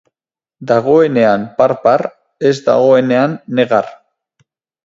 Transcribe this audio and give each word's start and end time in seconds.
Dagoenean 0.71 1.43
par-par, 1.59 2.05
ez 2.49 2.55
dagoenean 2.71 3.37
negar. 3.61 3.85